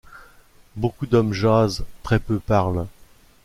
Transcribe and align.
Beaucoup 0.77 1.05
d’hommes 1.05 1.31
jasent, 1.31 1.83
très 2.01 2.17
peu 2.17 2.39
parlent. 2.39 2.87